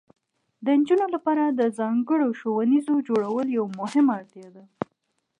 د 0.65 0.67
نجونو 0.79 1.05
لپاره 1.15 1.43
د 1.47 1.61
ځانګړو 1.77 2.27
ښوونځیو 2.39 3.05
جوړول 3.07 3.47
یوه 3.57 3.69
مهمه 3.79 4.11
اړتیا 4.19 4.47
ده. 4.55 4.63